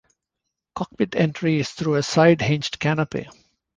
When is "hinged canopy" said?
2.41-3.27